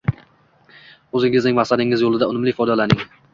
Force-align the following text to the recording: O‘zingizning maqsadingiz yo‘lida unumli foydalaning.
O‘zingizning 1.19 1.59
maqsadingiz 1.59 2.03
yo‘lida 2.07 2.31
unumli 2.33 2.57
foydalaning. 2.63 3.07